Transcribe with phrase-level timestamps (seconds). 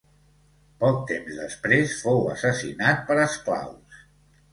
[0.83, 4.01] Poc temps després fou assassinat per esclaus.